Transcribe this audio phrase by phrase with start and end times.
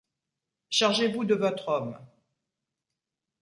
[0.71, 1.95] Chargez-vous de votre homme.